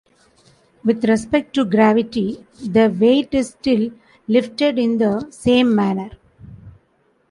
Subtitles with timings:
[0.83, 3.91] With respect to gravity, the weight is still
[4.27, 6.09] lifted in the same manner.